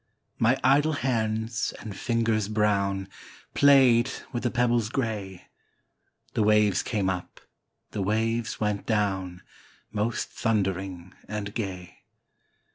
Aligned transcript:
My 0.39 0.57
idle 0.63 0.93
hands 0.93 1.75
and 1.79 1.95
fingers 1.95 2.47
brown 2.47 3.07
Played 3.53 4.09
with 4.33 4.41
the 4.41 4.49
pebbles 4.49 4.89
grey; 4.89 5.47
The 6.33 6.41
waves 6.41 6.81
came 6.81 7.07
up, 7.07 7.39
the 7.91 8.01
waves 8.01 8.59
went 8.59 8.87
down, 8.87 9.43
Most 9.91 10.29
thundering 10.31 11.13
and 11.27 11.53
gay. 11.53 11.99